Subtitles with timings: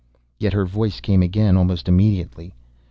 [0.39, 2.55] Yet her voice came again almost immediately.